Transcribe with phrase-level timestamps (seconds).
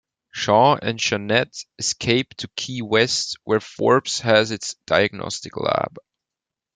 [0.33, 5.97] Sean and Janet escape to Key West where Forbes has its Diagnostic lab.